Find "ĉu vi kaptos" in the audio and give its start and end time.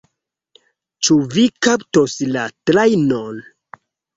1.07-2.17